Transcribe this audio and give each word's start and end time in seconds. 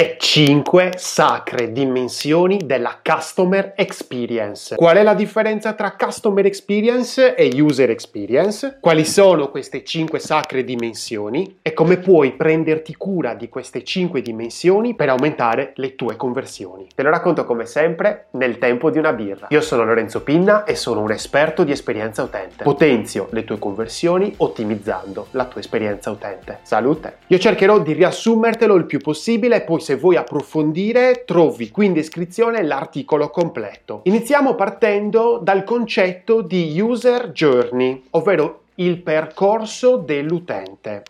le 0.00 0.16
5 0.18 0.92
sacre 0.96 1.72
dimensioni 1.72 2.62
della 2.64 3.00
customer 3.04 3.74
experience. 3.76 4.74
Qual 4.74 4.96
è 4.96 5.02
la 5.02 5.12
differenza 5.12 5.74
tra 5.74 5.94
customer 5.94 6.46
experience 6.46 7.34
e 7.34 7.60
user 7.60 7.90
experience? 7.90 8.78
Quali 8.80 9.04
sono 9.04 9.50
queste 9.50 9.84
5 9.84 10.18
sacre 10.18 10.64
dimensioni 10.64 11.58
e 11.60 11.74
come 11.74 11.98
puoi 11.98 12.32
prenderti 12.32 12.94
cura 12.94 13.34
di 13.34 13.50
queste 13.50 13.84
5 13.84 14.22
dimensioni 14.22 14.94
per 14.94 15.10
aumentare 15.10 15.72
le 15.74 15.94
tue 15.96 16.16
conversioni? 16.16 16.86
Te 16.94 17.02
lo 17.02 17.10
racconto 17.10 17.44
come 17.44 17.66
sempre 17.66 18.28
nel 18.30 18.56
tempo 18.56 18.88
di 18.88 18.96
una 18.96 19.12
birra. 19.12 19.48
Io 19.50 19.60
sono 19.60 19.84
Lorenzo 19.84 20.22
Pinna 20.22 20.64
e 20.64 20.76
sono 20.76 21.02
un 21.02 21.10
esperto 21.10 21.62
di 21.62 21.72
esperienza 21.72 22.22
utente. 22.22 22.64
Potenzio 22.64 23.28
le 23.32 23.44
tue 23.44 23.58
conversioni 23.58 24.32
ottimizzando 24.38 25.26
la 25.32 25.44
tua 25.44 25.60
esperienza 25.60 26.10
utente. 26.10 26.60
Salute! 26.62 27.18
Io 27.26 27.38
cercherò 27.38 27.80
di 27.80 27.92
riassumertelo 27.92 28.74
il 28.76 28.86
più 28.86 28.98
possibile 28.98 29.56
e 29.56 29.60
poi 29.60 29.88
se 29.89 29.89
vuoi 29.96 30.16
approfondire 30.16 31.24
trovi 31.24 31.70
qui 31.70 31.86
in 31.86 31.92
descrizione 31.92 32.62
l'articolo 32.62 33.30
completo. 33.30 34.00
Iniziamo 34.04 34.54
partendo 34.54 35.38
dal 35.42 35.64
concetto 35.64 36.42
di 36.42 36.80
user 36.80 37.30
journey, 37.32 38.04
ovvero 38.10 38.62
il 38.76 38.98
percorso 38.98 39.96
dell'utente. 39.96 41.02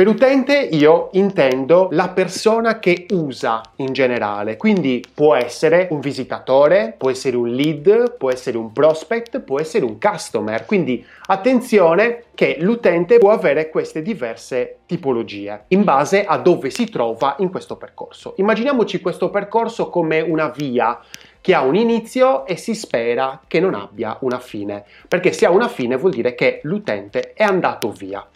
Per 0.00 0.08
utente 0.08 0.56
io 0.56 1.10
intendo 1.12 1.88
la 1.90 2.08
persona 2.08 2.78
che 2.78 3.04
usa 3.10 3.60
in 3.76 3.92
generale, 3.92 4.56
quindi 4.56 5.04
può 5.12 5.34
essere 5.34 5.88
un 5.90 6.00
visitatore, 6.00 6.94
può 6.96 7.10
essere 7.10 7.36
un 7.36 7.50
lead, 7.50 8.16
può 8.16 8.30
essere 8.30 8.56
un 8.56 8.72
prospect, 8.72 9.40
può 9.40 9.60
essere 9.60 9.84
un 9.84 10.00
customer, 10.00 10.64
quindi 10.64 11.04
attenzione 11.26 12.22
che 12.34 12.56
l'utente 12.60 13.18
può 13.18 13.30
avere 13.30 13.68
queste 13.68 14.00
diverse 14.00 14.78
tipologie 14.86 15.64
in 15.68 15.84
base 15.84 16.24
a 16.24 16.38
dove 16.38 16.70
si 16.70 16.88
trova 16.88 17.36
in 17.40 17.50
questo 17.50 17.76
percorso. 17.76 18.32
Immaginiamoci 18.38 19.02
questo 19.02 19.28
percorso 19.28 19.90
come 19.90 20.22
una 20.22 20.48
via 20.48 20.98
che 21.42 21.52
ha 21.52 21.60
un 21.60 21.74
inizio 21.74 22.46
e 22.46 22.56
si 22.56 22.74
spera 22.74 23.42
che 23.46 23.60
non 23.60 23.74
abbia 23.74 24.16
una 24.20 24.38
fine, 24.38 24.82
perché 25.06 25.34
se 25.34 25.44
ha 25.44 25.50
una 25.50 25.68
fine 25.68 25.96
vuol 25.96 26.12
dire 26.12 26.34
che 26.34 26.60
l'utente 26.62 27.34
è 27.34 27.42
andato 27.42 27.90
via. 27.90 28.26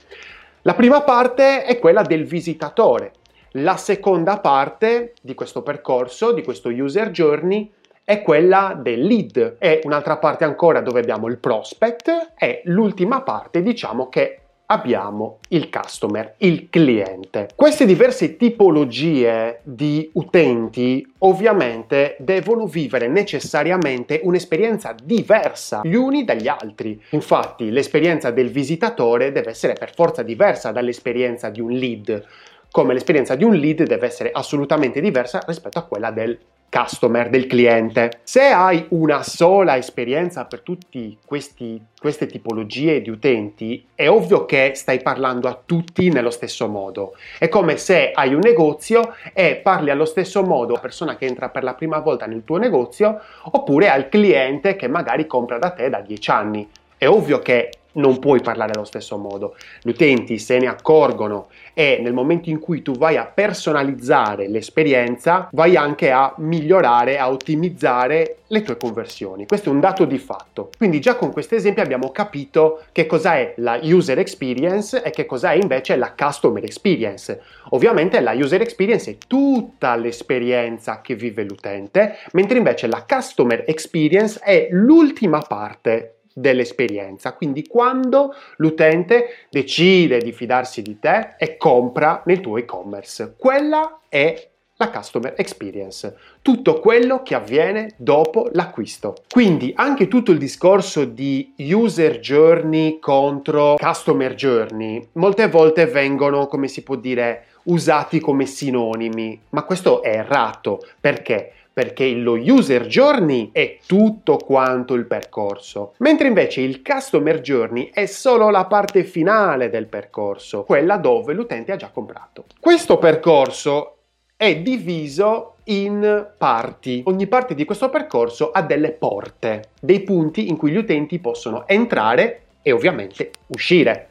La 0.67 0.73
prima 0.73 1.03
parte 1.03 1.65
è 1.65 1.79
quella 1.79 2.01
del 2.01 2.25
visitatore. 2.25 3.13
La 3.57 3.77
seconda 3.77 4.41
parte 4.41 5.13
di 5.21 5.35
questo 5.35 5.63
percorso, 5.63 6.33
di 6.33 6.43
questo 6.43 6.71
user 6.71 7.11
journey, 7.11 7.71
è 8.03 8.23
quella 8.23 8.75
del 8.81 9.03
lead. 9.03 9.57
E 9.59 9.81
un'altra 9.85 10.17
parte 10.17 10.45
ancora 10.45 10.81
dove 10.81 11.01
abbiamo 11.01 11.29
il 11.29 11.37
prospect 11.37 12.33
e 12.39 12.63
l'ultima 12.65 13.21
parte 13.21 13.61
diciamo 13.61 14.09
che 14.09 14.44
abbiamo 14.67 15.39
il 15.49 15.69
customer, 15.69 16.35
il 16.39 16.69
cliente. 16.71 17.49
Queste 17.55 17.87
diverse 17.87 18.37
tipologie 18.37 19.61
di 19.63 20.11
utenti 20.15 21.07
ovviamente 21.19 22.17
devono 22.19 22.67
vivere 22.67 23.09
necessariamente 23.09 24.21
un'esperienza 24.23 24.95
diversa 25.03 25.83
gli 25.85 25.95
uni 25.95 26.25
dagli 26.25 26.49
altri. 26.49 27.01
Infatti 27.11 27.71
l'esperienza 27.71 28.31
del 28.31 28.51
visitatore 28.51 29.33
deve 29.33 29.51
essere 29.51 29.75
per 29.75 29.95
forza 29.95 30.23
diversa 30.23 30.73
dall'esperienza 30.73 31.51
di 31.51 31.61
un 31.61 31.71
lead 31.71 32.27
come 32.75 32.93
l'esperienza 32.93 33.37
di 33.37 33.45
un 33.45 33.55
lead 33.55 33.85
deve 33.85 34.07
essere 34.07 34.33
assolutamente 34.33 35.01
diversa 35.01 35.41
rispetto 35.47 35.79
a 35.79 35.85
quella 35.85 36.11
del 36.11 36.37
customer, 36.69 37.31
del 37.31 37.47
cliente. 37.47 38.21
Se 38.25 38.43
hai 38.43 38.87
una 38.91 39.23
sola 39.23 39.77
esperienza 39.77 40.45
per 40.45 40.61
tutte 40.61 41.19
queste 41.25 42.27
tipologie 42.27 43.01
di 43.01 43.11
utenti, 43.11 43.87
è 43.95 44.09
ovvio 44.09 44.45
che 44.45 44.73
stai 44.75 45.01
parlando 45.01 45.49
a 45.49 45.59
tutti 45.65 46.11
nello 46.11 46.31
stesso 46.31 46.67
modo. 46.69 47.15
È 47.39 47.49
come 47.49 47.77
se 47.77 48.11
hai 48.13 48.35
un 48.35 48.41
negozio 48.41 49.15
e 49.33 49.57
parli 49.57 49.91
allo 49.91 50.05
stesso 50.05 50.43
modo 50.43 50.73
alla 50.73 50.81
persona 50.81 51.17
che 51.17 51.27
entra 51.27 51.49
per 51.49 51.63
la 51.63 51.75
prima 51.75 52.01
volta 52.01 52.27
nel 52.27 52.45
tuo 52.45 52.57
negozio 52.57 53.21
oppure 53.43 53.89
al 53.89 54.09
cliente 54.09 54.75
che 54.77 54.89
magari 54.89 55.27
compra 55.27 55.59
da 55.59 55.71
te 55.71 55.89
da 55.89 56.01
10 56.01 56.31
anni. 56.31 56.69
È 56.97 57.07
ovvio 57.07 57.39
che 57.39 57.71
non 57.95 58.19
puoi 58.19 58.41
parlare 58.41 58.73
allo 58.73 58.85
stesso 58.85 59.17
modo. 59.17 59.57
Gli 59.83 59.91
utenti 59.91 60.39
se 60.39 60.59
ne 60.59 60.67
accorgono 60.67 61.49
e 61.75 61.99
nel 62.01 62.13
momento 62.13 62.51
in 62.51 62.59
cui 62.59 62.83
tu 62.83 62.93
vai 62.93 63.17
a 63.17 63.27
personalizzare 63.27 64.49
l'esperienza, 64.49 65.49
vai 65.53 65.77
anche 65.77 66.11
a 66.11 66.33
migliorare, 66.39 67.19
a 67.19 67.31
ottimizzare 67.31 68.39
le 68.47 68.63
tue 68.63 68.77
conversioni. 68.77 69.47
Questo 69.47 69.71
è 69.71 69.73
un 69.73 69.81
dato 69.81 70.05
di 70.05 70.19
fatto. 70.19 70.71
Quindi 70.77 71.01
già 71.01 71.17
con 71.17 71.33
questo 71.33 71.57
esempio 71.57 71.83
abbiamo 71.83 72.11
capito 72.11 72.83
che 72.93 73.07
cos'è 73.07 73.55
la 73.57 73.79
user 73.83 74.19
experience 74.19 75.03
e 75.03 75.11
che 75.11 75.27
cos'è 75.27 75.55
invece 75.55 75.97
la 75.97 76.15
customer 76.17 76.63
experience. 76.63 77.41
Ovviamente 77.71 78.21
la 78.21 78.33
user 78.33 78.61
experience 78.61 79.11
è 79.11 79.17
tutta 79.27 79.97
l'esperienza 79.97 81.01
che 81.01 81.17
vive 81.17 81.43
l'utente, 81.43 82.17
mentre 82.33 82.59
invece 82.59 82.87
la 82.87 83.05
customer 83.09 83.65
experience 83.67 84.39
è 84.41 84.69
l'ultima 84.71 85.41
parte 85.41 86.14
dell'esperienza. 86.35 87.33
Quindi 87.33 87.67
quando 87.67 88.35
l'utente 88.57 89.47
decide 89.49 90.19
di 90.19 90.33
fidarsi 90.33 90.83
di 90.83 90.99
te 90.99 91.37
e 91.39 91.57
compra 91.57 92.23
nel 92.27 92.41
tuo 92.41 92.59
e-commerce. 92.59 93.35
Quella 93.39 94.01
è 94.09 94.51
la 94.77 94.91
customer 94.91 95.35
experience, 95.37 96.17
tutto 96.43 96.81
quello 96.81 97.23
che 97.23 97.37
avviene 97.37 97.95
dopo 97.97 98.49
l'acquisto. 98.53 99.15
Quindi 99.31 99.73
anche 99.77 100.09
tutto 100.09 100.33
il 100.33 100.39
discorso 100.39 101.05
di 101.05 101.55
user 101.59 102.19
journey 102.19 102.99
contro 102.99 103.77
customer 103.79 104.35
journey 104.35 105.11
molte 105.13 105.49
volte 105.49 105.87
vengono, 105.87 106.49
come 106.49 106.67
si 106.67 106.83
può 106.83 106.97
dire, 106.97 107.47
usati 107.65 108.21
come 108.21 108.47
sinonimi, 108.47 109.41
ma 109.51 109.63
questo 109.63 110.03
è 110.03 110.17
errato 110.17 110.81
perché? 111.01 111.53
perché 111.75 112.09
lo 112.13 112.35
user 112.35 112.87
journey 112.87 113.51
è 113.53 113.79
tutto 113.85 114.37
quanto 114.37 114.95
il 114.95 115.07
percorso, 115.07 115.95
mentre 115.99 116.29
invece 116.29 116.61
il 116.61 116.83
customer 116.83 117.41
journey 117.41 117.91
è 117.93 118.07
solo 118.07 118.49
la 118.49 118.67
parte 118.67 119.03
finale 119.03 119.69
del 119.71 119.87
percorso, 119.87 120.63
quella 120.63 120.97
dove 120.99 121.35
l'utente 121.35 121.73
ha 121.73 121.77
già 121.77 121.91
comprato. 121.91 122.45
Questo 122.61 122.97
percorso 122.97 123.97
è 124.37 124.57
diviso 124.59 125.57
in 125.65 126.29
parti. 126.39 127.03
Ogni 127.07 127.27
parte 127.27 127.57
di 127.57 127.65
questo 127.65 127.91
percorso 127.91 128.53
ha 128.53 128.63
delle 128.63 128.93
porte, 128.93 129.71
dei 129.81 130.01
punti 130.03 130.49
in 130.49 130.57
cui 130.57 130.71
gli 130.71 130.77
utenti 130.77 131.19
possono 131.19 131.67
entrare 131.67 132.43
e 132.63 132.71
ovviamente 132.71 133.33
uscire. 133.49 134.11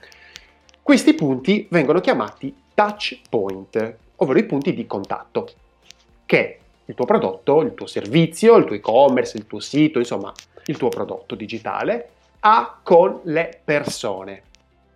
Questi 0.82 1.14
punti 1.14 1.66
vengono 1.70 2.02
chiamati 2.02 2.54
touch 2.74 3.20
point, 3.30 3.96
ovvero 4.18 4.40
i 4.40 4.46
punti 4.46 4.74
di 4.74 4.86
contatto, 4.86 5.50
che 6.26 6.60
il 6.86 6.96
tuo 6.96 7.06
prodotto, 7.06 7.62
il 7.62 7.74
tuo 7.74 7.88
servizio, 7.88 8.56
il 8.56 8.66
tuo 8.66 8.76
e-commerce, 8.76 9.38
il 9.38 9.48
tuo 9.48 9.60
sito, 9.60 10.00
insomma 10.00 10.32
il 10.66 10.78
tuo 10.78 10.90
prodotto 10.90 11.36
digitale, 11.36 12.10
ha 12.40 12.80
con 12.82 13.22
le 13.24 13.62
persone. 13.64 14.44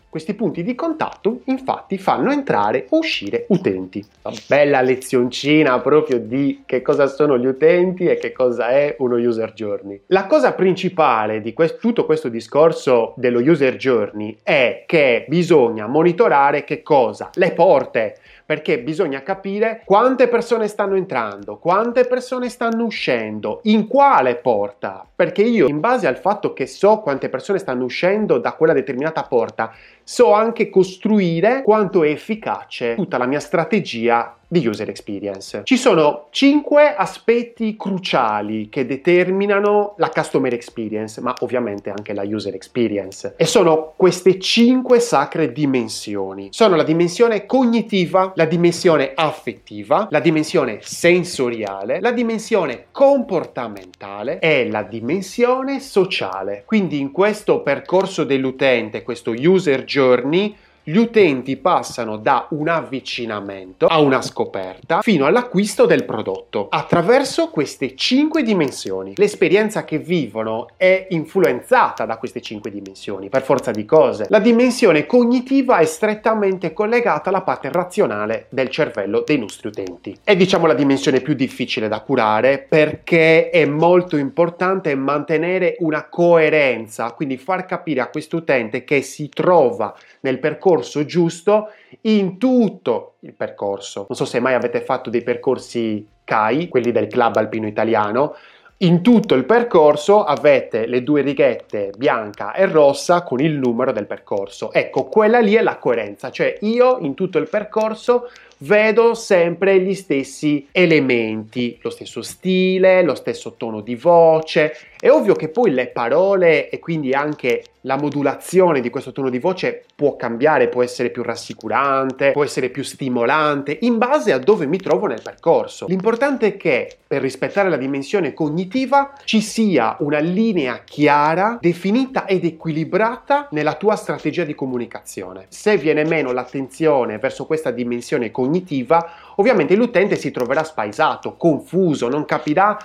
Questi 0.10 0.36
punti 0.36 0.64
di 0.64 0.74
contatto 0.74 1.42
infatti 1.46 1.98
fanno 1.98 2.32
entrare 2.32 2.86
o 2.90 3.00
uscire 3.00 3.46
utenti. 3.50 4.04
Una 4.22 4.36
bella 4.48 4.82
lezioncina 4.82 5.80
proprio 5.82 6.18
di 6.18 6.64
che 6.66 6.82
cosa 6.82 7.08
sono 7.08 7.38
gli 7.38 7.46
utenti 7.46 8.06
e 8.06 8.18
che 8.18 8.32
cosa 8.32 8.70
è 8.70 8.96
uno 9.00 9.18
user 9.18 9.52
journey. 9.52 10.04
La 10.08 10.26
cosa 10.26 10.54
principale 10.54 11.42
di 11.42 11.54
quest- 11.54 11.80
tutto 11.80 12.06
questo 12.06 12.30
discorso 12.30 13.14
dello 13.18 13.40
user 13.40 13.76
journey 13.76 14.38
è 14.44 14.86
che 14.88 15.26
bisogna 15.28 15.88
monitorare 15.88 16.64
che 16.64 16.82
cosa? 16.82 17.30
Le 17.34 17.52
porte 17.52 18.16
perché 18.48 18.80
bisogna 18.80 19.24
capire 19.24 19.82
quante 19.84 20.30
persone 20.30 20.70
stanno 20.70 20.96
entrando, 20.96 21.58
quante 21.58 22.06
persone 22.06 22.48
stanno 22.48 22.86
uscendo, 22.86 23.60
in 23.64 23.88
quale 23.88 24.38
porta, 24.38 25.06
perché 25.14 25.42
io 25.42 25.68
in 25.68 25.82
base 25.82 26.08
al 26.08 26.18
fatto 26.18 26.54
che 26.54 26.66
so 26.66 27.00
quante 27.00 27.28
persone 27.28 27.60
stanno 27.60 27.84
uscendo 27.84 28.38
da 28.38 28.54
quella 28.54 28.72
determinata 28.72 29.24
porta, 29.24 29.74
so 30.02 30.32
anche 30.32 30.70
costruire 30.70 31.62
quanto 31.62 32.06
è 32.06 32.10
efficace 32.10 32.96
tutta 32.96 33.18
la 33.18 33.26
mia 33.26 33.42
strategia 33.42 34.34
di 34.48 34.66
user 34.66 34.90
experience. 34.90 35.62
Ci 35.64 35.78
sono 35.78 36.28
5 36.32 36.96
aspetti 36.96 37.76
cruciali 37.76 38.70
che 38.70 38.86
determinano 38.86 39.96
la 39.98 40.10
customer 40.10 40.54
experience, 40.54 41.20
ma 41.22 41.34
ovviamente 41.40 41.90
anche 41.90 42.14
la 42.14 42.24
user 42.24 42.54
experience. 42.54 43.34
E 43.36 43.46
sono 43.46 43.94
queste 43.96 44.40
5 44.40 45.00
sacre 45.00 45.52
dimensioni. 45.52 46.50
Sono 46.52 46.76
la 46.76 46.84
dimensione 46.84 47.46
cognitiva, 47.46 48.32
la 48.36 48.46
dimensione 48.46 49.12
affettiva, 49.14 50.08
la 50.10 50.20
dimensione 50.20 50.80
sensoriale, 50.82 52.00
la 52.00 52.12
dimensione 52.12 52.86
comportamentale 52.92 54.40
e 54.40 54.70
la 54.70 54.84
dimensione 54.84 55.80
sociale. 55.80 56.64
Quindi 56.66 57.00
in 57.00 57.12
questo 57.12 57.62
percorso 57.62 58.24
dell'utente, 58.24 59.04
questo 59.04 59.32
user 59.32 59.84
journey, 59.84 60.56
gli 60.90 60.96
utenti 60.96 61.58
passano 61.58 62.16
da 62.16 62.48
un 62.52 62.70
avvicinamento 62.70 63.88
a 63.88 64.00
una 64.00 64.22
scoperta 64.22 65.02
fino 65.02 65.26
all'acquisto 65.26 65.86
del 65.86 66.06
prodotto 66.06 66.68
attraverso 66.70 67.50
queste 67.50 67.94
cinque 67.94 68.42
dimensioni. 68.42 69.12
L'esperienza 69.18 69.84
che 69.84 69.98
vivono 69.98 70.70
è 70.78 71.08
influenzata 71.10 72.06
da 72.06 72.16
queste 72.16 72.40
cinque 72.40 72.72
dimensioni 72.72 73.28
per 73.28 73.42
forza 73.42 73.72
di 73.72 73.84
cose. 73.84 74.28
La 74.30 74.40
dimensione 74.40 75.06
cognitiva 75.06 75.80
è 75.80 75.86
strettamente 75.86 76.72
collegata 76.72 77.28
alla 77.32 77.42
parte 77.42 77.70
razionale 77.70 78.46
del 78.48 78.70
cervello 78.70 79.26
dei 79.28 79.40
nostri 79.40 79.68
utenti. 79.68 80.18
È 80.24 80.38
diciamo 80.38 80.68
la 80.68 80.74
dimensione 80.74 81.20
più 81.20 81.34
difficile 81.34 81.90
da 81.90 82.00
curare 82.00 82.60
perché 82.60 83.50
è 83.50 83.66
molto 83.66 84.16
importante 84.16 84.96
mantenere 84.96 85.76
una 85.80 86.08
coerenza, 86.08 87.12
quindi 87.12 87.36
far 87.36 87.66
capire 87.66 88.00
a 88.00 88.08
questo 88.08 88.38
utente 88.38 88.86
che 88.86 89.02
si 89.02 89.28
trova 89.28 89.94
nel 90.22 90.40
percorso 90.40 90.76
giusto 91.06 91.70
in 92.02 92.38
tutto 92.38 93.14
il 93.22 93.34
percorso. 93.34 94.06
Non 94.08 94.18
so 94.18 94.26
se 94.26 94.40
mai 94.40 94.54
avete 94.54 94.82
fatto 94.82 95.10
dei 95.10 95.24
percorsi 95.24 96.08
CAI, 96.24 96.68
quelli 96.68 96.92
del 96.92 97.08
Club 97.08 97.36
Alpino 97.36 97.68
Italiano, 97.68 98.36
in 98.82 99.02
tutto 99.02 99.34
il 99.34 99.46
percorso 99.46 100.24
avete 100.24 100.86
le 100.86 101.02
due 101.02 101.22
righette 101.22 101.92
bianca 101.98 102.54
e 102.54 102.68
rossa 102.68 103.24
con 103.24 103.40
il 103.40 103.58
numero 103.58 103.92
del 103.92 104.06
percorso. 104.06 104.72
Ecco, 104.72 105.06
quella 105.06 105.40
lì 105.40 105.56
è 105.56 105.64
la 105.64 105.78
coerenza, 105.78 106.30
cioè 106.30 106.56
io 106.62 107.00
in 107.00 107.16
tutto 107.16 107.40
il 107.40 107.50
percorso 107.50 108.30
vedo 108.60 109.14
sempre 109.14 109.80
gli 109.80 109.94
stessi 109.94 110.68
elementi, 110.72 111.78
lo 111.82 111.90
stesso 111.90 112.22
stile, 112.22 113.04
lo 113.04 113.16
stesso 113.16 113.56
tono 113.58 113.82
di 113.82 113.96
voce. 113.96 114.74
È 115.00 115.10
ovvio 115.10 115.36
che 115.36 115.50
poi 115.50 115.72
le 115.72 115.88
parole 115.88 116.70
e 116.70 116.80
quindi 116.80 117.14
anche 117.14 117.64
la 117.82 117.98
modulazione 117.98 118.82
di 118.82 118.90
questo 118.90 119.12
tono 119.12 119.30
di 119.30 119.40
voce 119.40 119.86
può 119.96 120.16
cambiare, 120.16 120.68
può 120.68 120.84
essere 120.84 121.10
più 121.10 121.24
rassicurante, 121.24 122.32
può 122.32 122.44
essere 122.44 122.70
più 122.70 122.84
stimolante, 122.84 123.78
in 123.82 123.98
base 123.98 124.34
a 124.34 124.38
dove 124.38 124.66
mi 124.66 124.78
trovo 124.78 125.08
nel 125.08 125.22
percorso. 125.22 125.86
L'importante 125.88 126.48
è 126.48 126.58
che 126.58 126.98
per 127.08 127.22
rispettare 127.22 127.70
la 127.70 127.78
dimensione 127.78 128.34
cognitiva 128.34 129.14
ci 129.24 129.40
sia 129.40 129.96
una 130.00 130.20
linea 130.20 130.82
chiara, 130.84 131.58
definita 131.62 132.26
ed 132.26 132.44
equilibrata 132.44 133.48
nella 133.52 133.76
tua 133.76 133.96
strategia 133.96 134.44
di 134.44 134.54
comunicazione. 134.54 135.46
Se 135.48 135.78
viene 135.78 136.04
meno 136.04 136.34
l'attenzione 136.34 137.18
verso 137.20 137.46
questa 137.46 137.72
dimensione 137.72 138.32
cognitiva, 138.32 138.47
cognitiva, 138.48 139.12
ovviamente 139.36 139.76
l'utente 139.76 140.16
si 140.16 140.32
troverà 140.32 140.64
spaesato, 140.64 141.36
confuso, 141.36 142.08
non 142.08 142.26
capirà 142.26 142.78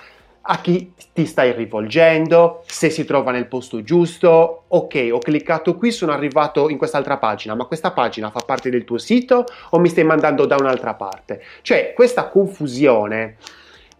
a 0.45 0.59
chi 0.59 0.91
ti 1.13 1.25
stai 1.25 1.53
rivolgendo, 1.53 2.63
se 2.65 2.89
si 2.89 3.05
trova 3.05 3.31
nel 3.31 3.47
posto 3.47 3.81
giusto, 3.81 4.63
ok, 4.67 5.09
ho 5.13 5.19
cliccato 5.19 5.77
qui, 5.77 5.89
sono 5.89 6.11
arrivato 6.11 6.67
in 6.67 6.77
quest'altra 6.77 7.17
pagina, 7.17 7.55
ma 7.55 7.63
questa 7.63 7.91
pagina 7.91 8.29
fa 8.29 8.41
parte 8.45 8.69
del 8.69 8.83
tuo 8.83 8.97
sito 8.97 9.45
o 9.69 9.79
mi 9.79 9.87
stai 9.87 10.03
mandando 10.03 10.45
da 10.45 10.57
un'altra 10.59 10.95
parte? 10.95 11.41
Cioè, 11.61 11.93
questa 11.95 12.27
confusione 12.27 13.37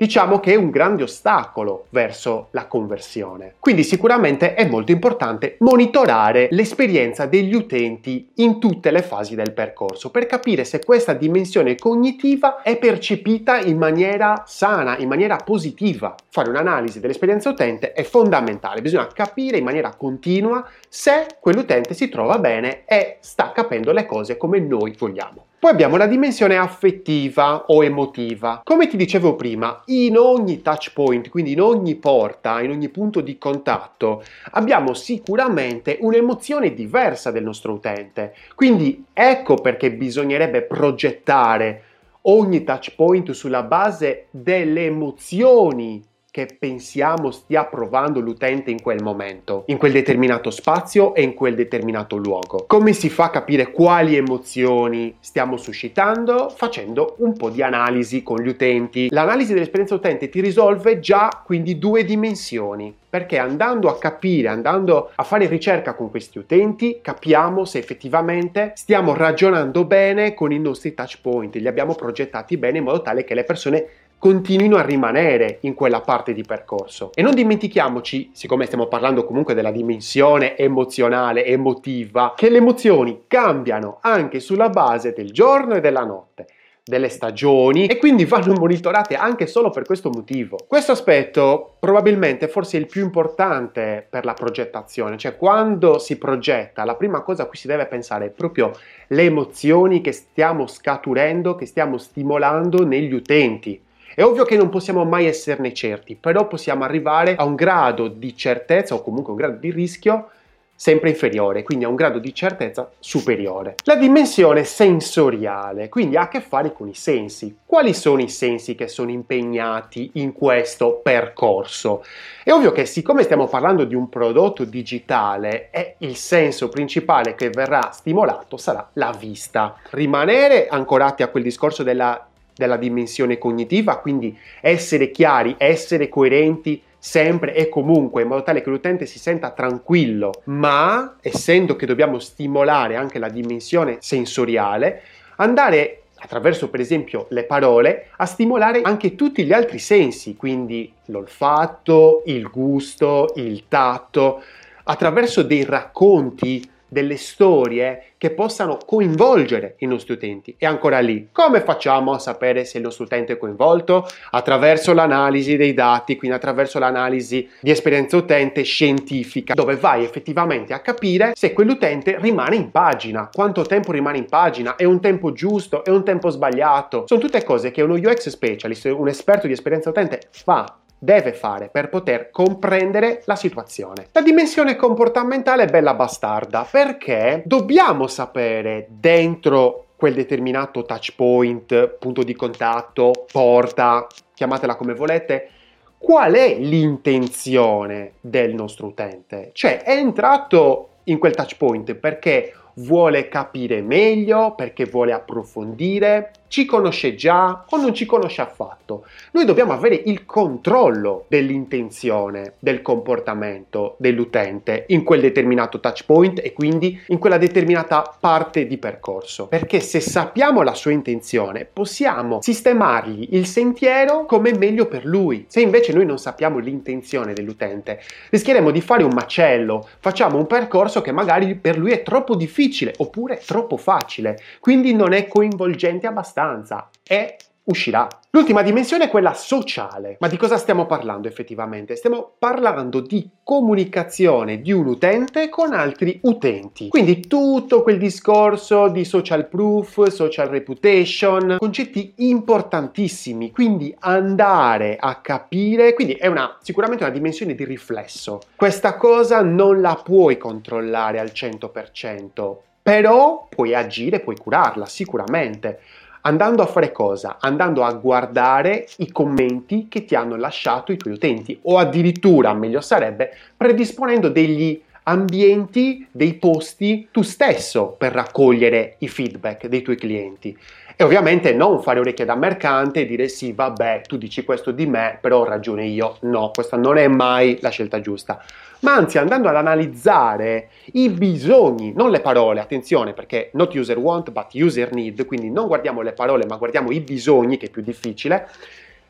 diciamo 0.03 0.41
che 0.41 0.51
è 0.51 0.55
un 0.55 0.69
grande 0.69 1.03
ostacolo 1.03 1.85
verso 1.91 2.49
la 2.51 2.65
conversione. 2.65 3.53
Quindi 3.59 3.85
sicuramente 3.85 4.53
è 4.53 4.67
molto 4.67 4.91
importante 4.91 5.55
monitorare 5.59 6.49
l'esperienza 6.51 7.25
degli 7.25 7.55
utenti 7.55 8.29
in 8.35 8.59
tutte 8.59 8.91
le 8.91 9.01
fasi 9.01 9.33
del 9.33 9.53
percorso 9.53 10.11
per 10.11 10.25
capire 10.25 10.65
se 10.65 10.83
questa 10.83 11.13
dimensione 11.13 11.75
cognitiva 11.75 12.61
è 12.61 12.75
percepita 12.77 13.59
in 13.59 13.77
maniera 13.77 14.43
sana, 14.45 14.97
in 14.97 15.07
maniera 15.07 15.37
positiva. 15.37 16.15
Fare 16.29 16.49
un'analisi 16.49 16.99
dell'esperienza 16.99 17.49
utente 17.49 17.93
è 17.93 18.03
fondamentale, 18.03 18.81
bisogna 18.81 19.07
capire 19.07 19.59
in 19.59 19.63
maniera 19.63 19.95
continua 19.95 20.67
se 20.89 21.27
quell'utente 21.39 21.93
si 21.93 22.09
trova 22.09 22.39
bene 22.39 22.83
e 22.85 23.19
sta 23.21 23.53
capendo 23.53 23.93
le 23.93 24.05
cose 24.05 24.35
come 24.35 24.59
noi 24.59 24.93
vogliamo. 24.97 25.45
Poi 25.63 25.71
abbiamo 25.71 25.95
la 25.95 26.07
dimensione 26.07 26.57
affettiva 26.57 27.67
o 27.67 27.85
emotiva. 27.85 28.59
Come 28.65 28.89
ti 28.89 28.97
dicevo 28.97 29.37
prima, 29.37 29.81
in 29.85 30.17
ogni 30.17 30.61
touch 30.61 30.91
point, 30.91 31.29
quindi 31.29 31.53
in 31.53 31.61
ogni 31.61 31.95
porta, 31.95 32.59
in 32.59 32.69
ogni 32.69 32.89
punto 32.89 33.21
di 33.21 33.37
contatto, 33.37 34.25
abbiamo 34.51 34.93
sicuramente 34.93 35.99
un'emozione 36.01 36.73
diversa 36.73 37.31
del 37.31 37.45
nostro 37.45 37.71
utente. 37.71 38.35
Quindi 38.55 39.05
ecco 39.13 39.53
perché 39.55 39.93
bisognerebbe 39.93 40.63
progettare 40.63 41.83
ogni 42.23 42.65
touch 42.65 42.93
point 42.95 43.31
sulla 43.31 43.63
base 43.63 44.25
delle 44.31 44.83
emozioni 44.83 46.03
che 46.33 46.47
pensiamo 46.57 47.29
stia 47.29 47.63
provando 47.65 48.19
l'utente 48.19 48.71
in 48.71 48.81
quel 48.81 49.03
momento, 49.03 49.65
in 49.67 49.77
quel 49.77 49.91
determinato 49.91 50.49
spazio 50.49 51.13
e 51.13 51.21
in 51.21 51.35
quel 51.35 51.53
determinato 51.53 52.15
luogo. 52.15 52.65
Come 52.65 52.93
si 52.93 53.11
fa 53.11 53.25
a 53.25 53.29
capire 53.29 53.69
quali 53.69 54.15
emozioni 54.15 55.15
stiamo 55.19 55.57
suscitando? 55.57 56.49
Facendo 56.49 57.17
un 57.19 57.37
po' 57.37 57.51
di 57.51 57.61
analisi 57.61 58.23
con 58.23 58.39
gli 58.39 58.47
utenti. 58.47 59.09
L'analisi 59.11 59.53
dell'esperienza 59.53 59.93
utente 59.93 60.29
ti 60.29 60.41
risolve 60.41 60.99
già 60.99 61.43
quindi 61.45 61.77
due 61.77 62.03
dimensioni 62.03 63.01
perché 63.13 63.37
andando 63.37 63.89
a 63.89 63.99
capire, 63.99 64.47
andando 64.47 65.11
a 65.13 65.21
fare 65.21 65.45
ricerca 65.45 65.93
con 65.93 66.09
questi 66.09 66.39
utenti, 66.39 66.97
capiamo 66.99 67.63
se 67.63 67.77
effettivamente 67.77 68.71
stiamo 68.73 69.13
ragionando 69.13 69.85
bene 69.85 70.33
con 70.33 70.51
i 70.51 70.57
nostri 70.57 70.95
touch 70.95 71.19
point, 71.21 71.53
li 71.53 71.67
abbiamo 71.67 71.93
progettati 71.93 72.57
bene 72.57 72.79
in 72.79 72.85
modo 72.85 73.03
tale 73.03 73.23
che 73.23 73.35
le 73.35 73.43
persone 73.43 73.87
continuino 74.23 74.77
a 74.77 74.85
rimanere 74.85 75.57
in 75.63 75.73
quella 75.73 75.99
parte 75.99 76.31
di 76.31 76.43
percorso. 76.43 77.11
E 77.13 77.21
non 77.21 77.35
dimentichiamoci, 77.35 78.29
siccome 78.31 78.67
stiamo 78.67 78.85
parlando 78.85 79.25
comunque 79.25 79.53
della 79.53 79.69
dimensione 79.69 80.55
emozionale, 80.55 81.45
emotiva, 81.45 82.31
che 82.33 82.49
le 82.49 82.59
emozioni 82.59 83.23
cambiano 83.27 83.97
anche 83.99 84.39
sulla 84.39 84.69
base 84.69 85.11
del 85.11 85.33
giorno 85.33 85.73
e 85.73 85.81
della 85.81 86.05
notte 86.05 86.45
delle 86.85 87.09
stagioni 87.09 87.85
e 87.85 87.97
quindi 87.97 88.23
vanno 88.23 88.53
monitorate 88.53 89.15
anche 89.15 89.45
solo 89.45 89.71
per 89.71 89.83
questo 89.83 90.09
motivo. 90.09 90.57
Questo 90.67 90.93
aspetto 90.93 91.75
probabilmente 91.79 92.47
forse 92.47 92.77
è 92.77 92.79
il 92.79 92.87
più 92.87 93.03
importante 93.03 94.07
per 94.09 94.23
la 94.23 94.33
progettazione, 94.33 95.17
cioè 95.17 95.35
quando 95.35 95.99
si 95.99 96.17
progetta 96.17 96.85
la 96.85 96.95
prima 96.95 97.23
cosa 97.23 97.43
a 97.43 97.45
cui 97.47 97.57
si 97.57 97.67
deve 97.67 97.87
pensare 97.87 98.27
è 98.27 98.29
proprio 98.29 98.71
le 99.07 99.23
emozioni 99.23 99.99
che 99.99 100.13
stiamo 100.13 100.65
scaturendo, 100.65 101.55
che 101.55 101.65
stiamo 101.65 101.97
stimolando 101.97 102.85
negli 102.85 103.13
utenti. 103.13 103.91
È 104.15 104.23
ovvio 104.23 104.45
che 104.45 104.57
non 104.57 104.69
possiamo 104.69 105.03
mai 105.05 105.25
esserne 105.25 105.73
certi, 105.73 106.15
però 106.15 106.47
possiamo 106.47 106.83
arrivare 106.83 107.35
a 107.35 107.45
un 107.45 107.55
grado 107.55 108.07
di 108.07 108.35
certezza 108.35 108.93
o 108.93 109.01
comunque 109.01 109.31
un 109.31 109.37
grado 109.39 109.57
di 109.57 109.71
rischio 109.71 110.29
sempre 110.75 111.09
inferiore, 111.09 111.63
quindi 111.63 111.85
a 111.85 111.87
un 111.87 111.95
grado 111.95 112.19
di 112.19 112.33
certezza 112.33 112.91
superiore. 112.99 113.75
La 113.85 113.95
dimensione 113.95 114.63
sensoriale, 114.65 115.87
quindi 115.87 116.17
ha 116.17 116.23
a 116.23 116.27
che 116.27 116.41
fare 116.41 116.73
con 116.73 116.87
i 116.87 116.93
sensi. 116.93 117.57
Quali 117.65 117.93
sono 117.93 118.21
i 118.21 118.29
sensi 118.29 118.75
che 118.75 118.87
sono 118.87 119.09
impegnati 119.09 120.11
in 120.15 120.33
questo 120.33 120.99
percorso? 121.01 122.03
È 122.43 122.51
ovvio 122.51 122.71
che 122.71 122.85
siccome 122.85 123.23
stiamo 123.23 123.47
parlando 123.47 123.85
di 123.85 123.95
un 123.95 124.09
prodotto 124.09 124.63
digitale, 124.65 125.69
è 125.69 125.95
il 125.99 126.15
senso 126.17 126.69
principale 126.69 127.35
che 127.35 127.49
verrà 127.49 127.91
stimolato 127.91 128.57
sarà 128.57 128.89
la 128.93 129.15
vista. 129.17 129.77
Rimanere 129.91 130.67
ancorati 130.67 131.23
a 131.23 131.29
quel 131.29 131.43
discorso 131.43 131.83
della 131.83 132.27
della 132.55 132.77
dimensione 132.77 133.37
cognitiva, 133.37 133.97
quindi 133.99 134.37
essere 134.61 135.11
chiari, 135.11 135.55
essere 135.57 136.09
coerenti 136.09 136.81
sempre 136.97 137.53
e 137.53 137.67
comunque 137.67 138.21
in 138.21 138.29
modo 138.29 138.43
tale 138.43 138.61
che 138.61 138.69
l'utente 138.69 139.05
si 139.05 139.19
senta 139.19 139.51
tranquillo, 139.51 140.31
ma 140.45 141.17
essendo 141.21 141.75
che 141.75 141.85
dobbiamo 141.85 142.17
stimolare 142.19 142.95
anche 142.95 143.19
la 143.19 143.27
dimensione 143.27 143.97
sensoriale, 143.99 145.01
andare 145.35 146.03
attraverso 146.23 146.69
per 146.69 146.79
esempio 146.79 147.25
le 147.31 147.43
parole 147.43 148.07
a 148.15 148.25
stimolare 148.25 148.81
anche 148.81 149.15
tutti 149.15 149.43
gli 149.43 149.51
altri 149.51 149.79
sensi, 149.79 150.37
quindi 150.37 150.93
l'olfatto, 151.07 152.23
il 152.27 152.47
gusto, 152.49 153.33
il 153.35 153.65
tatto, 153.67 154.41
attraverso 154.83 155.43
dei 155.43 155.65
racconti 155.65 156.71
delle 156.93 157.17
storie 157.17 158.13
che 158.17 158.29
possano 158.29 158.77
coinvolgere 158.85 159.75
i 159.79 159.85
nostri 159.85 160.13
utenti. 160.13 160.55
E 160.57 160.65
ancora 160.65 160.99
lì, 160.99 161.27
come 161.33 161.59
facciamo 161.59 162.13
a 162.13 162.19
sapere 162.19 162.63
se 162.63 162.77
il 162.77 162.83
nostro 162.85 163.03
utente 163.03 163.33
è 163.33 163.37
coinvolto? 163.37 164.07
Attraverso 164.31 164.93
l'analisi 164.93 165.57
dei 165.57 165.73
dati, 165.73 166.15
quindi 166.15 166.37
attraverso 166.37 166.79
l'analisi 166.79 167.49
di 167.59 167.71
esperienza 167.71 168.15
utente 168.15 168.61
scientifica, 168.61 169.53
dove 169.53 169.75
vai 169.75 170.05
effettivamente 170.05 170.73
a 170.73 170.79
capire 170.79 171.33
se 171.35 171.51
quell'utente 171.51 172.17
rimane 172.19 172.55
in 172.55 172.71
pagina, 172.71 173.29
quanto 173.33 173.63
tempo 173.63 173.91
rimane 173.91 174.19
in 174.19 174.27
pagina, 174.27 174.77
è 174.77 174.85
un 174.85 175.01
tempo 175.01 175.33
giusto, 175.33 175.83
è 175.83 175.89
un 175.89 176.05
tempo 176.05 176.29
sbagliato. 176.29 177.03
Sono 177.07 177.19
tutte 177.19 177.43
cose 177.43 177.71
che 177.71 177.81
uno 177.81 177.95
UX 177.95 178.29
specialist, 178.29 178.85
un 178.85 179.07
esperto 179.09 179.47
di 179.47 179.53
esperienza 179.53 179.89
utente 179.89 180.21
fa 180.29 180.77
deve 181.03 181.33
fare 181.33 181.67
per 181.67 181.89
poter 181.89 182.29
comprendere 182.31 183.23
la 183.25 183.35
situazione. 183.35 184.07
La 184.13 184.21
dimensione 184.21 184.77
comportamentale 184.77 185.63
è 185.63 185.69
bella 185.69 185.93
bastarda 185.95 186.65
perché 186.69 187.43
dobbiamo 187.45 188.07
sapere 188.07 188.87
dentro 188.89 189.87
quel 189.97 190.13
determinato 190.13 190.83
touch 190.83 191.13
point, 191.15 191.87
punto 191.99 192.23
di 192.23 192.33
contatto, 192.33 193.25
porta, 193.29 194.07
chiamatela 194.33 194.75
come 194.75 194.93
volete, 194.93 195.49
qual 195.97 196.33
è 196.33 196.55
l'intenzione 196.57 198.13
del 198.21 198.53
nostro 198.53 198.87
utente? 198.87 199.49
Cioè 199.51 199.83
è 199.83 199.97
entrato 199.97 200.89
in 201.05 201.19
quel 201.19 201.35
touch 201.35 201.57
point 201.57 201.95
perché 201.95 202.53
vuole 202.75 203.27
capire 203.27 203.81
meglio, 203.81 204.55
perché 204.55 204.85
vuole 204.85 205.11
approfondire, 205.11 206.31
ci 206.53 206.65
conosce 206.65 207.15
già 207.15 207.65
o 207.67 207.77
non 207.77 207.95
ci 207.95 208.05
conosce 208.05 208.43
affatto. 208.43 209.05
Noi 209.31 209.43
dobbiamo 209.43 209.73
avere 209.73 209.99
il 210.05 210.23
controllo 210.23 211.25
dell'intenzione, 211.27 212.53
del 212.59 212.83
comportamento 212.83 213.95
dell'utente 213.97 214.85
in 214.89 215.03
quel 215.03 215.21
determinato 215.21 215.79
touch 215.79 216.05
point 216.05 216.39
e 216.43 216.53
quindi 216.53 217.01
in 217.07 217.17
quella 217.17 217.39
determinata 217.39 218.17
parte 218.19 218.67
di 218.67 218.77
percorso. 218.77 219.47
Perché 219.47 219.79
se 219.79 219.99
sappiamo 219.99 220.61
la 220.61 220.75
sua 220.75 220.91
intenzione, 220.91 221.65
possiamo 221.65 222.39
sistemargli 222.39 223.29
il 223.31 223.47
sentiero 223.47 224.27
come 224.27 224.55
meglio 224.55 224.85
per 224.85 225.05
lui. 225.05 225.45
Se 225.47 225.59
invece 225.59 225.91
noi 225.91 226.05
non 226.05 226.19
sappiamo 226.19 226.59
l'intenzione 226.59 227.33
dell'utente, 227.33 227.99
rischieremo 228.29 228.69
di 228.69 228.81
fare 228.81 229.01
un 229.01 229.13
macello, 229.15 229.87
facciamo 229.97 230.37
un 230.37 230.45
percorso 230.45 231.01
che 231.01 231.11
magari 231.11 231.55
per 231.55 231.79
lui 231.79 231.93
è 231.93 232.03
troppo 232.03 232.35
difficile 232.35 232.93
oppure 232.97 233.41
troppo 233.43 233.75
facile, 233.75 234.37
quindi 234.59 234.93
non 234.93 235.13
è 235.13 235.27
coinvolgente 235.27 236.05
abbastanza 236.05 236.41
abbastanza 236.43 236.89
e 237.07 237.37
uscirà. 237.65 238.07
L'ultima 238.31 238.61
dimensione 238.61 239.05
è 239.05 239.09
quella 239.09 239.33
sociale. 239.33 240.17
Ma 240.19 240.27
di 240.27 240.37
cosa 240.37 240.57
stiamo 240.57 240.85
parlando 240.85 241.27
effettivamente? 241.27 241.95
Stiamo 241.95 242.33
parlando 242.37 242.99
di 242.99 243.29
comunicazione 243.43 244.59
di 244.59 244.73
un 244.73 244.87
utente 244.87 245.47
con 245.49 245.71
altri 245.71 246.19
utenti. 246.23 246.89
Quindi 246.89 247.21
tutto 247.27 247.83
quel 247.83 247.99
discorso 247.99 248.89
di 248.89 249.05
social 249.05 249.47
proof, 249.47 250.07
social 250.07 250.47
reputation, 250.47 251.57
concetti 251.59 252.15
importantissimi. 252.17 253.51
Quindi 253.51 253.95
andare 253.99 254.97
a 254.99 255.21
capire, 255.21 255.93
quindi 255.93 256.13
è 256.13 256.27
una, 256.27 256.57
sicuramente 256.61 257.03
una 257.03 257.13
dimensione 257.13 257.53
di 257.53 257.63
riflesso. 257.63 258.41
Questa 258.55 258.97
cosa 258.97 259.41
non 259.41 259.79
la 259.79 260.01
puoi 260.03 260.37
controllare 260.37 261.19
al 261.19 261.31
100%, 261.33 262.55
però 262.81 263.47
puoi 263.47 263.73
agire, 263.73 264.19
puoi 264.19 264.35
curarla 264.35 264.85
sicuramente. 264.85 265.79
Andando 266.25 266.61
a 266.61 266.67
fare 266.67 266.93
cosa? 266.93 267.35
Andando 267.41 267.83
a 267.83 267.91
guardare 267.91 268.87
i 268.97 269.11
commenti 269.11 269.87
che 269.89 270.05
ti 270.05 270.15
hanno 270.15 270.37
lasciato 270.37 270.93
i 270.93 270.97
tuoi 270.97 271.15
utenti 271.15 271.59
o 271.63 271.77
addirittura, 271.77 272.53
meglio 272.53 272.79
sarebbe, 272.79 273.35
predisponendo 273.57 274.29
degli 274.29 274.81
ambienti, 275.03 276.07
dei 276.09 276.35
posti 276.35 277.09
tu 277.11 277.23
stesso 277.23 277.95
per 277.97 278.13
raccogliere 278.13 278.95
i 278.99 279.09
feedback 279.09 279.67
dei 279.67 279.81
tuoi 279.81 279.97
clienti. 279.97 280.57
E 280.95 281.03
ovviamente 281.03 281.53
non 281.53 281.81
fare 281.81 281.99
orecchie 281.99 282.25
da 282.25 282.35
mercante 282.35 283.01
e 283.01 283.05
dire 283.05 283.27
sì, 283.27 283.51
vabbè, 283.51 284.01
tu 284.07 284.17
dici 284.17 284.43
questo 284.43 284.71
di 284.71 284.85
me, 284.85 285.17
però 285.19 285.39
ho 285.39 285.45
ragione 285.45 285.85
io. 285.85 286.17
No, 286.21 286.51
questa 286.53 286.77
non 286.77 286.97
è 286.97 287.07
mai 287.07 287.57
la 287.61 287.69
scelta 287.69 287.99
giusta 287.99 288.43
ma 288.83 288.95
anzi 288.95 289.17
andando 289.17 289.49
ad 289.49 289.55
analizzare 289.55 290.69
i 290.93 291.09
bisogni, 291.09 291.93
non 291.93 292.11
le 292.11 292.19
parole, 292.19 292.59
attenzione 292.59 293.13
perché 293.13 293.49
not 293.53 293.73
user 293.73 293.97
want 293.97 294.31
but 294.31 294.53
user 294.53 294.93
need, 294.93 295.25
quindi 295.25 295.49
non 295.49 295.67
guardiamo 295.67 296.01
le 296.01 296.11
parole 296.11 296.45
ma 296.45 296.57
guardiamo 296.57 296.91
i 296.91 296.99
bisogni 296.99 297.57
che 297.57 297.67
è 297.67 297.69
più 297.69 297.81
difficile, 297.81 298.47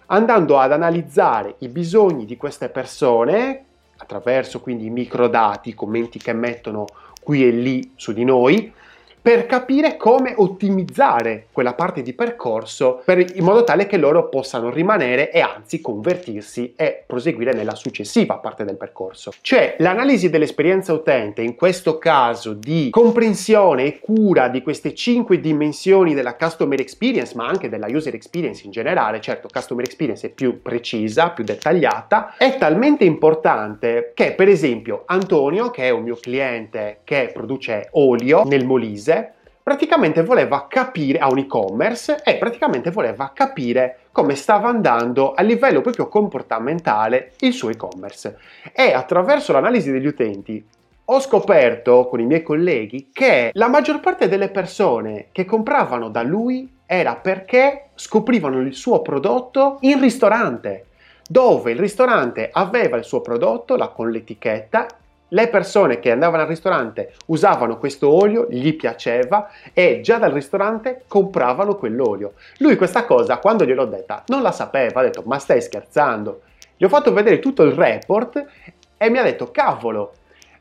andando 0.08 0.60
ad 0.60 0.72
analizzare 0.72 1.56
i 1.60 1.68
bisogni 1.70 2.26
di 2.26 2.38
queste 2.38 2.70
persone 2.70 3.66
attraverso 3.98 4.60
quindi 4.62 4.86
i 4.86 4.90
microdati, 4.90 5.70
i 5.70 5.74
commenti 5.74 6.20
che 6.20 6.34
mettono 6.34 6.86
qui 7.22 7.44
e 7.48 7.50
lì 7.50 7.94
su 7.96 8.14
di 8.14 8.24
noi, 8.24 8.72
per 9.24 9.46
capire 9.46 9.96
come 9.96 10.34
ottimizzare 10.36 11.48
quella 11.54 11.76
parte 11.76 12.02
di 12.02 12.12
percorso 12.12 13.02
per, 13.06 13.20
in 13.20 13.44
modo 13.46 13.64
tale 13.64 13.88
che 13.88 13.96
loro 13.96 14.28
possano 14.28 14.70
rimanere 14.70 15.32
e 15.32 15.40
anzi 15.40 15.80
convertirsi 15.80 16.74
e 16.76 17.06
proseguire 17.08 17.54
nella 17.54 17.74
successiva 17.74 18.36
parte 18.40 18.66
del 18.66 18.76
percorso. 18.76 19.32
Cioè 19.40 19.78
l'analisi 19.80 20.30
dell'esperienza 20.30 20.92
utente, 20.92 21.42
in 21.42 21.56
questo 21.56 21.98
caso 22.00 22.52
di 22.52 22.90
comprensione 22.90 23.86
e 23.86 24.00
cura 24.02 24.50
di 24.50 24.62
queste 24.62 24.94
cinque 24.94 25.40
dimensioni 25.40 26.14
della 26.14 26.36
customer 26.36 26.82
experience, 26.82 27.34
ma 27.34 27.48
anche 27.48 27.70
della 27.70 27.88
user 27.90 28.16
experience 28.16 28.66
in 28.66 28.72
generale, 28.72 29.22
certo 29.22 29.48
customer 29.50 29.86
experience 29.86 30.28
è 30.28 30.32
più 30.32 30.62
precisa, 30.62 31.30
più 31.30 31.46
dettagliata, 31.46 32.36
è 32.38 32.58
talmente 32.58 33.06
importante 33.06 34.12
che 34.14 34.34
per 34.34 34.50
esempio 34.50 35.04
Antonio, 35.06 35.70
che 35.70 35.84
è 35.84 35.92
un 35.92 36.04
mio 36.04 36.18
cliente 36.18 37.00
che 37.06 37.32
produce 37.34 37.88
olio 37.92 38.44
nel 38.44 38.66
Molise, 38.66 39.12
praticamente 39.64 40.22
voleva 40.24 40.68
capire, 40.68 41.20
a 41.20 41.30
un 41.30 41.38
e-commerce, 41.40 42.22
e 42.24 42.36
praticamente 42.36 42.92
voleva 42.92 43.32
capire 43.34 44.00
come 44.12 44.36
stava 44.36 44.68
andando 44.68 45.34
a 45.34 45.42
livello 45.42 45.82
proprio 45.82 46.10
comportamentale 46.10 47.32
il 47.40 47.54
suo 47.54 47.70
e-commerce. 47.70 48.38
E 48.74 48.92
attraverso 48.92 49.54
l'analisi 49.54 49.92
degli 49.92 50.06
utenti 50.06 50.64
ho 51.06 51.20
scoperto 51.20 52.08
con 52.08 52.20
i 52.20 52.26
miei 52.26 52.44
colleghi 52.44 53.10
che 53.12 53.52
la 53.54 53.68
maggior 53.68 54.00
parte 54.00 54.30
delle 54.30 54.50
persone 54.50 55.28
che 55.32 55.46
compravano 55.46 56.10
da 56.10 56.22
lui 56.24 56.70
era 56.86 57.16
perché 57.16 57.90
scoprivano 57.96 58.60
il 58.60 58.74
suo 58.74 59.02
prodotto 59.02 59.78
in 59.82 60.00
ristorante 60.00 60.86
dove 61.28 61.72
il 61.72 61.80
ristorante 61.80 62.50
aveva 62.52 62.98
il 62.98 63.04
suo 63.04 63.22
prodotto 63.22 63.76
la, 63.76 63.88
con 63.88 64.12
l'etichetta 64.12 64.86
le 65.34 65.48
persone 65.48 66.00
che 66.00 66.12
andavano 66.12 66.44
al 66.44 66.48
ristorante 66.48 67.14
usavano 67.28 67.78
questo 67.78 68.10
olio, 68.10 68.48
gli 68.50 68.76
piaceva 68.76 69.50
e 69.74 70.00
già 70.02 70.18
dal 70.18 70.32
ristorante 70.32 71.04
compravano 71.08 71.76
quell'olio. 71.76 72.34
Lui 72.60 72.76
questa 72.76 73.06
cosa, 73.06 73.38
quando 73.38 73.66
gliel'ho 73.66 73.86
detta, 73.86 74.24
non 74.28 74.42
la 74.44 74.52
sapeva, 74.52 75.00
ha 75.00 75.04
detto 75.04 75.24
ma 75.26 75.40
stai 75.40 75.62
scherzando? 75.62 76.42
Gli 76.78 76.84
ho 76.86 76.90
fatto 76.90 77.14
vedere 77.14 77.40
tutto 77.40 77.64
il 77.64 77.74
report 77.74 78.46
e 78.96 79.10
mi 79.10 79.18
ha 79.18 79.24
detto 79.24 79.50
cavolo, 79.52 80.14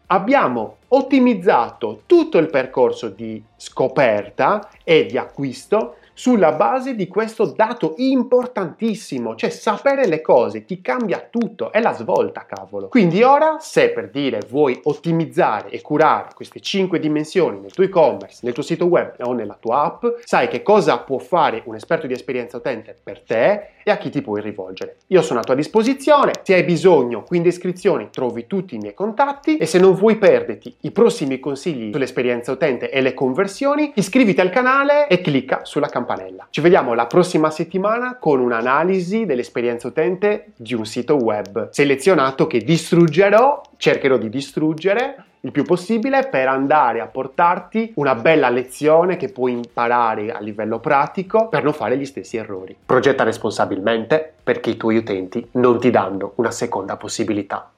abbiamo 0.06 0.78
ottimizzato 0.88 2.02
tutto 2.06 2.38
il 2.38 2.48
percorso 2.48 3.08
di 3.08 3.42
scoperta 3.56 4.68
e 4.84 5.04
di 5.04 5.18
acquisto 5.18 5.96
sulla 6.22 6.52
base 6.52 6.94
di 6.94 7.08
questo 7.08 7.46
dato 7.46 7.94
importantissimo, 7.96 9.34
cioè 9.34 9.50
sapere 9.50 10.06
le 10.06 10.20
cose 10.20 10.64
ti 10.64 10.80
cambia 10.80 11.26
tutto, 11.28 11.72
è 11.72 11.80
la 11.80 11.92
svolta, 11.94 12.46
cavolo. 12.46 12.86
Quindi 12.86 13.24
ora, 13.24 13.56
se 13.58 13.90
per 13.90 14.08
dire 14.08 14.38
vuoi 14.48 14.78
ottimizzare 14.84 15.70
e 15.70 15.80
curare 15.80 16.28
queste 16.32 16.60
5 16.60 17.00
dimensioni 17.00 17.58
nel 17.58 17.72
tuo 17.72 17.82
e-commerce, 17.82 18.38
nel 18.42 18.52
tuo 18.52 18.62
sito 18.62 18.84
web 18.84 19.14
o 19.18 19.32
nella 19.32 19.56
tua 19.58 19.82
app, 19.82 20.04
sai 20.22 20.46
che 20.46 20.62
cosa 20.62 20.98
può 20.98 21.18
fare 21.18 21.62
un 21.64 21.74
esperto 21.74 22.06
di 22.06 22.12
esperienza 22.12 22.56
utente 22.56 22.96
per 23.02 23.22
te 23.22 23.70
e 23.82 23.90
a 23.90 23.96
chi 23.96 24.08
ti 24.10 24.22
puoi 24.22 24.40
rivolgere. 24.40 24.98
Io 25.08 25.22
sono 25.22 25.40
a 25.40 25.42
tua 25.42 25.56
disposizione, 25.56 26.34
se 26.44 26.54
hai 26.54 26.62
bisogno 26.62 27.24
qui 27.24 27.38
in 27.38 27.42
descrizione 27.42 28.10
trovi 28.10 28.46
tutti 28.46 28.76
i 28.76 28.78
miei 28.78 28.94
contatti 28.94 29.56
e 29.56 29.66
se 29.66 29.80
non 29.80 29.94
vuoi 29.94 30.18
perderti 30.18 30.76
i 30.82 30.92
prossimi 30.92 31.40
consigli 31.40 31.90
sull'esperienza 31.90 32.52
utente 32.52 32.90
e 32.90 33.00
le 33.00 33.12
conversioni, 33.12 33.90
iscriviti 33.96 34.40
al 34.40 34.50
canale 34.50 35.08
e 35.08 35.20
clicca 35.20 35.64
sulla 35.64 35.88
campanella. 36.12 36.46
Ci 36.50 36.60
vediamo 36.60 36.94
la 36.94 37.06
prossima 37.06 37.50
settimana 37.50 38.16
con 38.18 38.40
un'analisi 38.40 39.26
dell'esperienza 39.26 39.88
utente 39.88 40.52
di 40.56 40.74
un 40.74 40.84
sito 40.84 41.16
web 41.16 41.70
selezionato 41.70 42.46
che 42.46 42.58
distruggerò, 42.60 43.60
cercherò 43.76 44.16
di 44.16 44.28
distruggere 44.28 45.24
il 45.44 45.50
più 45.50 45.64
possibile 45.64 46.28
per 46.30 46.46
andare 46.46 47.00
a 47.00 47.06
portarti 47.06 47.94
una 47.96 48.14
bella 48.14 48.48
lezione 48.48 49.16
che 49.16 49.28
puoi 49.28 49.52
imparare 49.52 50.30
a 50.30 50.38
livello 50.38 50.78
pratico 50.78 51.48
per 51.48 51.64
non 51.64 51.72
fare 51.72 51.98
gli 51.98 52.04
stessi 52.04 52.36
errori. 52.36 52.76
Progetta 52.86 53.24
responsabilmente 53.24 54.34
perché 54.42 54.70
i 54.70 54.76
tuoi 54.76 54.98
utenti 54.98 55.48
non 55.52 55.80
ti 55.80 55.90
danno 55.90 56.32
una 56.36 56.52
seconda 56.52 56.96
possibilità. 56.96 57.72